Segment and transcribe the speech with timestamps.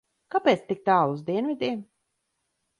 [0.35, 1.87] Kāpēc tik tālu uz dienvidiem?